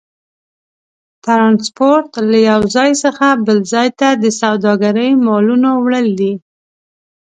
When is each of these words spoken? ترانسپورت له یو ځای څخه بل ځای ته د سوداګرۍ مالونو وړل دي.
ترانسپورت 1.25 2.09
له 2.29 2.37
یو 2.49 2.61
ځای 2.75 2.91
څخه 3.03 3.27
بل 3.45 3.57
ځای 3.73 3.89
ته 3.99 4.07
د 4.23 4.25
سوداګرۍ 4.41 5.09
مالونو 5.25 5.69
وړل 5.83 6.07
دي. 6.19 6.33